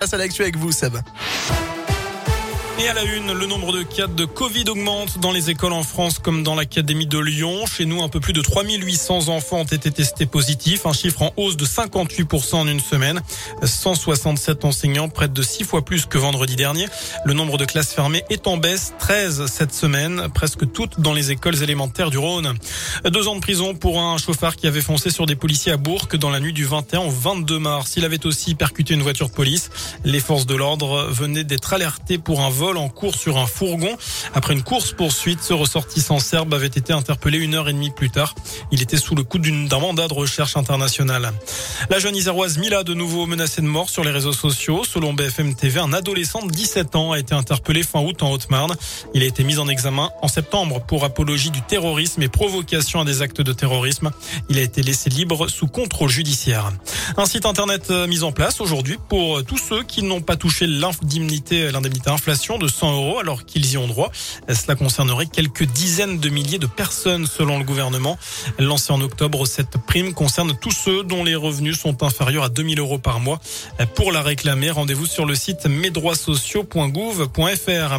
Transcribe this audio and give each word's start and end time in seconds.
Passe 0.00 0.14
à 0.14 0.16
l'actu 0.16 0.40
avec 0.40 0.56
vous, 0.56 0.72
Seb. 0.72 0.96
Et 2.82 2.88
à 2.88 2.94
la 2.94 3.04
une, 3.04 3.32
le 3.32 3.44
nombre 3.44 3.72
de 3.72 3.82
cas 3.82 4.06
de 4.06 4.24
Covid 4.24 4.64
augmente 4.70 5.18
dans 5.18 5.32
les 5.32 5.50
écoles 5.50 5.74
en 5.74 5.82
France 5.82 6.18
comme 6.18 6.42
dans 6.42 6.54
l'Académie 6.54 7.06
de 7.06 7.18
Lyon. 7.18 7.66
Chez 7.66 7.84
nous, 7.84 8.02
un 8.02 8.08
peu 8.08 8.20
plus 8.20 8.32
de 8.32 8.40
3800 8.40 9.28
enfants 9.28 9.58
ont 9.58 9.64
été 9.64 9.90
testés 9.90 10.24
positifs, 10.24 10.86
un 10.86 10.94
chiffre 10.94 11.20
en 11.20 11.32
hausse 11.36 11.58
de 11.58 11.66
58% 11.66 12.54
en 12.54 12.66
une 12.66 12.80
semaine. 12.80 13.20
167 13.62 14.64
enseignants, 14.64 15.10
près 15.10 15.28
de 15.28 15.42
6 15.42 15.64
fois 15.64 15.84
plus 15.84 16.06
que 16.06 16.16
vendredi 16.16 16.56
dernier. 16.56 16.86
Le 17.26 17.34
nombre 17.34 17.58
de 17.58 17.66
classes 17.66 17.92
fermées 17.92 18.24
est 18.30 18.46
en 18.46 18.56
baisse, 18.56 18.94
13 18.98 19.44
cette 19.44 19.74
semaine, 19.74 20.28
presque 20.32 20.72
toutes 20.72 21.00
dans 21.00 21.12
les 21.12 21.32
écoles 21.32 21.62
élémentaires 21.62 22.08
du 22.08 22.16
Rhône. 22.16 22.54
Deux 23.04 23.28
ans 23.28 23.34
de 23.34 23.40
prison 23.40 23.74
pour 23.74 24.00
un 24.00 24.16
chauffard 24.16 24.56
qui 24.56 24.66
avait 24.66 24.80
foncé 24.80 25.10
sur 25.10 25.26
des 25.26 25.36
policiers 25.36 25.72
à 25.72 25.76
Bourg 25.76 26.08
dans 26.14 26.30
la 26.30 26.40
nuit 26.40 26.54
du 26.54 26.64
21 26.64 27.00
au 27.00 27.10
22 27.10 27.58
mars. 27.58 27.92
Il 27.98 28.06
avait 28.06 28.24
aussi 28.24 28.54
percuté 28.54 28.94
une 28.94 29.02
voiture 29.02 29.28
de 29.28 29.34
police. 29.34 29.68
Les 30.04 30.20
forces 30.20 30.46
de 30.46 30.54
l'ordre 30.54 31.08
venaient 31.10 31.44
d'être 31.44 31.74
alertées 31.74 32.16
pour 32.16 32.40
un 32.40 32.48
vol 32.48 32.69
en 32.76 32.88
cours 32.88 33.14
sur 33.14 33.38
un 33.38 33.46
fourgon. 33.46 33.96
Après 34.34 34.54
une 34.54 34.62
course 34.62 34.92
poursuite, 34.92 35.42
ce 35.42 35.52
ressortissant 35.52 36.18
serbe 36.18 36.54
avait 36.54 36.66
été 36.66 36.92
interpellé 36.92 37.38
une 37.38 37.54
heure 37.54 37.68
et 37.68 37.72
demie 37.72 37.90
plus 37.90 38.10
tard. 38.10 38.34
Il 38.70 38.82
était 38.82 38.96
sous 38.96 39.14
le 39.14 39.22
coup 39.22 39.38
d'un 39.38 39.78
mandat 39.78 40.08
de 40.08 40.14
recherche 40.14 40.56
internationale. 40.56 41.32
La 41.88 41.98
jeune 41.98 42.16
iséroise 42.16 42.58
Mila, 42.58 42.84
de 42.84 42.94
nouveau 42.94 43.26
menacée 43.26 43.62
de 43.62 43.66
mort 43.66 43.88
sur 43.88 44.04
les 44.04 44.10
réseaux 44.10 44.32
sociaux. 44.32 44.84
Selon 44.84 45.12
BFM 45.12 45.54
TV, 45.54 45.80
un 45.80 45.92
adolescent 45.92 46.44
de 46.44 46.50
17 46.50 46.96
ans 46.96 47.12
a 47.12 47.18
été 47.18 47.34
interpellé 47.34 47.82
fin 47.82 48.00
août 48.00 48.22
en 48.22 48.30
Haute-Marne. 48.30 48.76
Il 49.14 49.22
a 49.22 49.26
été 49.26 49.44
mis 49.44 49.58
en 49.58 49.68
examen 49.68 50.10
en 50.22 50.28
septembre 50.28 50.80
pour 50.86 51.04
apologie 51.04 51.50
du 51.50 51.62
terrorisme 51.62 52.22
et 52.22 52.28
provocation 52.28 53.00
à 53.00 53.04
des 53.04 53.22
actes 53.22 53.40
de 53.40 53.52
terrorisme. 53.52 54.10
Il 54.48 54.58
a 54.58 54.62
été 54.62 54.82
laissé 54.82 55.10
libre 55.10 55.48
sous 55.48 55.66
contrôle 55.66 56.10
judiciaire. 56.10 56.72
Un 57.16 57.26
site 57.26 57.46
internet 57.46 57.90
euh, 57.90 58.06
mis 58.06 58.22
en 58.22 58.32
place 58.32 58.60
aujourd'hui 58.60 58.98
pour 59.08 59.44
tous 59.44 59.58
ceux 59.58 59.82
qui 59.82 60.02
n'ont 60.02 60.20
pas 60.20 60.36
touché 60.36 60.66
l'indemnité, 60.66 61.70
l'indemnité 61.70 62.10
inflation 62.10 62.58
de 62.60 62.68
100 62.68 62.92
euros 62.92 63.18
alors 63.18 63.44
qu'ils 63.44 63.72
y 63.72 63.76
ont 63.76 63.88
droit. 63.88 64.12
Cela 64.48 64.76
concernerait 64.76 65.26
quelques 65.26 65.64
dizaines 65.64 66.20
de 66.20 66.28
milliers 66.28 66.58
de 66.58 66.66
personnes 66.66 67.26
selon 67.26 67.58
le 67.58 67.64
gouvernement. 67.64 68.16
Lancé 68.58 68.92
en 68.92 69.00
octobre, 69.00 69.46
cette 69.46 69.78
prime 69.78 70.12
concerne 70.14 70.54
tous 70.60 70.70
ceux 70.70 71.02
dont 71.02 71.24
les 71.24 71.34
revenus 71.34 71.80
sont 71.80 72.02
inférieurs 72.02 72.44
à 72.44 72.48
2000 72.48 72.78
euros 72.78 72.98
par 72.98 73.18
mois. 73.20 73.40
Pour 73.94 74.12
la 74.12 74.20
réclamer, 74.22 74.70
rendez-vous 74.70 75.06
sur 75.06 75.26
le 75.26 75.34
site 75.34 75.66
mesdroitssociaux.gouv.fr. 75.66 77.98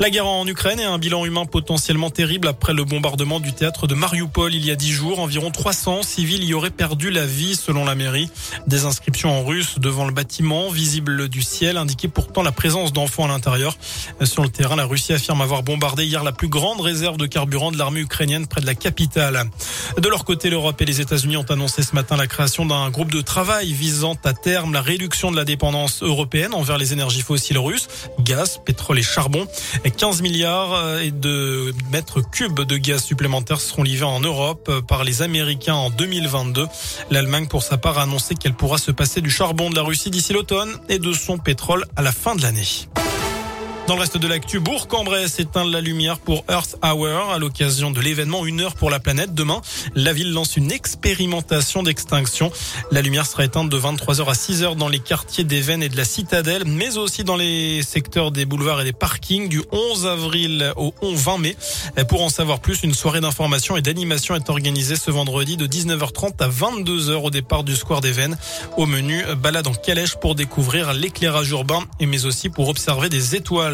La 0.00 0.10
guerre 0.10 0.26
en 0.26 0.46
Ukraine 0.46 0.80
et 0.80 0.84
un 0.84 0.98
bilan 0.98 1.24
humain 1.24 1.46
potentiellement 1.46 2.10
terrible 2.10 2.48
après 2.48 2.74
le 2.74 2.84
bombardement 2.84 3.38
du 3.40 3.52
théâtre 3.52 3.86
de 3.86 3.94
Mariupol 3.94 4.54
il 4.54 4.66
y 4.66 4.70
a 4.70 4.76
dix 4.76 4.92
jours. 4.92 5.20
Environ 5.20 5.50
300 5.50 6.02
civils 6.02 6.44
y 6.44 6.54
auraient 6.54 6.70
perdu 6.70 7.10
la 7.10 7.26
vie 7.26 7.56
selon 7.56 7.84
la 7.84 7.94
mairie. 7.94 8.30
Des 8.66 8.84
inscriptions 8.84 9.38
en 9.38 9.44
russe 9.44 9.78
devant 9.78 10.06
le 10.06 10.12
bâtiment, 10.12 10.70
visible 10.70 11.28
du 11.28 11.42
ciel, 11.42 11.76
indiquaient 11.76 12.08
pourtant 12.08 12.42
la 12.42 12.52
présence 12.52 12.92
d'enfants 12.92 13.24
à 13.24 13.28
l'intérieur. 13.28 13.76
Sur 14.24 14.42
le 14.42 14.48
terrain, 14.48 14.76
la 14.76 14.84
Russie 14.84 15.12
affirme 15.12 15.40
avoir 15.40 15.62
bombardé 15.62 16.04
hier 16.04 16.22
la 16.22 16.32
plus 16.32 16.48
grande 16.48 16.80
réserve 16.80 17.16
de 17.16 17.26
carburant 17.26 17.72
de 17.72 17.78
l'armée 17.78 18.00
ukrainienne 18.00 18.46
près 18.46 18.60
de 18.60 18.66
la 18.66 18.74
capitale. 18.74 19.44
De 19.98 20.08
leur 20.08 20.24
côté, 20.24 20.50
l'Europe 20.50 20.80
et 20.80 20.84
les 20.84 21.00
États-Unis 21.00 21.36
ont 21.36 21.50
annoncé 21.50 21.82
ce 21.82 21.94
matin 21.94 22.16
la 22.16 22.26
création 22.26 22.66
d'un 22.66 22.90
groupe 22.90 23.10
de 23.10 23.20
travail 23.20 23.72
visant 23.72 24.16
à 24.24 24.32
terme 24.32 24.72
la 24.72 24.82
réduction 24.82 25.30
de 25.30 25.36
la 25.36 25.44
dépendance 25.44 26.02
européenne 26.02 26.54
envers 26.54 26.78
les 26.78 26.92
énergies 26.92 27.22
fossiles 27.22 27.58
russes, 27.58 27.88
gaz, 28.20 28.60
pétrole 28.64 28.98
et 28.98 29.02
charbon. 29.02 29.46
15 29.96 30.22
milliards 30.22 30.74
euh, 30.74 31.10
de 31.10 31.74
mètres 31.90 32.20
cubes 32.20 32.60
de 32.60 32.76
gaz 32.76 33.02
supplémentaires 33.02 33.60
seront 33.60 33.82
livrés 33.82 34.06
en 34.06 34.20
Europe 34.20 34.70
par 34.86 35.04
les 35.04 35.22
Américains 35.22 35.74
en 35.74 35.90
2022. 35.90 36.66
L'Allemagne, 37.10 37.46
pour 37.46 37.62
sa 37.62 37.78
part, 37.78 37.98
a 37.98 38.02
annoncé 38.02 38.34
qu'elle 38.34 38.54
pourra 38.54 38.78
se 38.78 38.90
passer 38.90 39.20
du 39.20 39.30
charbon 39.30 39.70
de 39.70 39.76
la 39.76 39.82
Russie 39.82 40.10
d'ici 40.10 40.32
l'automne 40.32 40.78
et 40.88 40.98
de 40.98 41.12
son 41.12 41.38
pétrole 41.38 41.84
à 41.96 42.02
la 42.02 42.12
fin 42.12 42.34
de 42.34 42.42
l'année. 42.42 42.66
Dans 43.88 43.96
le 43.96 44.00
reste 44.00 44.16
de 44.16 44.28
l'actu, 44.28 44.60
Bourg-en-Bresse 44.60 45.40
éteint 45.40 45.64
la 45.64 45.80
lumière 45.80 46.20
pour 46.20 46.44
Earth 46.48 46.76
Hour 46.84 47.32
à 47.32 47.38
l'occasion 47.38 47.90
de 47.90 48.00
l'événement 48.00 48.46
Une 48.46 48.60
heure 48.60 48.76
pour 48.76 48.90
la 48.90 49.00
planète. 49.00 49.34
Demain, 49.34 49.60
la 49.96 50.12
ville 50.12 50.32
lance 50.32 50.56
une 50.56 50.70
expérimentation 50.70 51.82
d'extinction. 51.82 52.52
La 52.92 53.02
lumière 53.02 53.26
sera 53.26 53.44
éteinte 53.44 53.68
de 53.68 53.76
23h 53.78 54.24
à 54.24 54.32
6h 54.34 54.76
dans 54.76 54.88
les 54.88 55.00
quartiers 55.00 55.42
des 55.42 55.60
Vennes 55.60 55.82
et 55.82 55.88
de 55.88 55.96
la 55.96 56.04
Citadelle, 56.04 56.62
mais 56.64 56.96
aussi 56.96 57.24
dans 57.24 57.34
les 57.34 57.82
secteurs 57.82 58.30
des 58.30 58.44
boulevards 58.44 58.82
et 58.82 58.84
des 58.84 58.92
parkings 58.92 59.48
du 59.48 59.62
11 59.72 60.06
avril 60.06 60.72
au 60.76 60.94
20 61.02 61.38
mai. 61.38 61.56
Pour 62.08 62.22
en 62.22 62.28
savoir 62.28 62.60
plus, 62.60 62.84
une 62.84 62.94
soirée 62.94 63.20
d'information 63.20 63.76
et 63.76 63.82
d'animation 63.82 64.36
est 64.36 64.48
organisée 64.48 64.96
ce 64.96 65.10
vendredi 65.10 65.56
de 65.56 65.66
19h30 65.66 66.40
à 66.40 66.48
22h 66.48 67.14
au 67.14 67.30
départ 67.30 67.64
du 67.64 67.74
square 67.74 68.00
des 68.00 68.12
Vennes. 68.12 68.38
Au 68.76 68.86
menu, 68.86 69.24
balade 69.38 69.66
en 69.66 69.74
calèche 69.74 70.14
pour 70.14 70.36
découvrir 70.36 70.92
l'éclairage 70.92 71.50
urbain 71.50 71.80
et 71.98 72.06
mais 72.06 72.26
aussi 72.26 72.48
pour 72.48 72.68
observer 72.68 73.08
des 73.08 73.34
étoiles. 73.34 73.71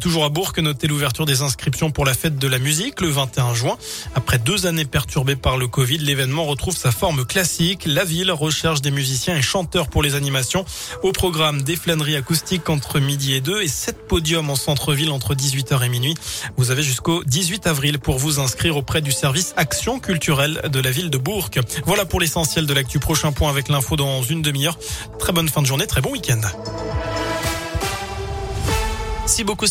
Toujours 0.00 0.24
à 0.24 0.28
Bourg, 0.28 0.52
notez 0.58 0.86
l'ouverture 0.86 1.26
des 1.26 1.42
inscriptions 1.42 1.90
pour 1.90 2.04
la 2.04 2.14
fête 2.14 2.36
de 2.36 2.48
la 2.48 2.58
musique 2.58 3.00
le 3.00 3.08
21 3.08 3.54
juin. 3.54 3.76
Après 4.14 4.38
deux 4.38 4.66
années 4.66 4.84
perturbées 4.84 5.36
par 5.36 5.56
le 5.56 5.66
Covid, 5.66 5.98
l'événement 5.98 6.44
retrouve 6.44 6.76
sa 6.76 6.90
forme 6.90 7.24
classique. 7.24 7.84
La 7.86 8.04
ville 8.04 8.30
recherche 8.30 8.82
des 8.82 8.90
musiciens 8.90 9.36
et 9.36 9.42
chanteurs 9.42 9.88
pour 9.88 10.02
les 10.02 10.14
animations. 10.14 10.64
Au 11.02 11.12
programme 11.12 11.62
des 11.62 11.76
flâneries 11.76 12.16
acoustiques 12.16 12.68
entre 12.68 13.00
midi 13.00 13.34
et 13.34 13.40
2 13.40 13.62
et 13.62 13.68
sept 13.68 14.06
podiums 14.06 14.50
en 14.50 14.56
centre-ville 14.56 15.10
entre 15.10 15.34
18h 15.34 15.82
et 15.84 15.88
minuit. 15.88 16.14
Vous 16.56 16.70
avez 16.70 16.82
jusqu'au 16.82 17.24
18 17.24 17.66
avril 17.66 17.98
pour 17.98 18.18
vous 18.18 18.40
inscrire 18.40 18.76
auprès 18.76 19.00
du 19.00 19.12
service 19.12 19.54
Action 19.56 20.00
culturelle 20.00 20.60
de 20.70 20.80
la 20.80 20.90
ville 20.90 21.10
de 21.10 21.18
Bourg. 21.18 21.50
Voilà 21.86 22.04
pour 22.04 22.20
l'essentiel 22.20 22.66
de 22.66 22.74
l'actu. 22.74 22.98
Prochain 22.98 23.32
point 23.32 23.50
avec 23.50 23.68
l'info 23.68 23.96
dans 23.96 24.22
une 24.22 24.42
demi-heure. 24.42 24.78
Très 25.18 25.32
bonne 25.32 25.48
fin 25.48 25.62
de 25.62 25.66
journée, 25.66 25.86
très 25.86 26.00
bon 26.00 26.10
week-end. 26.10 26.40
Merci 29.34 29.42
beaucoup. 29.42 29.66